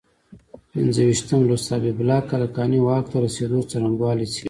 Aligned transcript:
پنځه 0.71 1.01
ویشتم 1.07 1.41
لوست 1.49 1.67
حبیب 1.75 1.97
الله 2.01 2.19
کلکاني 2.31 2.79
واک 2.81 3.05
ته 3.11 3.17
رسېدو 3.25 3.59
څرنګوالی 3.71 4.27
څېړي. 4.33 4.39